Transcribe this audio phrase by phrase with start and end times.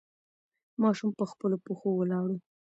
[0.81, 2.37] ماشوم په خپلو پښو ولاړ و.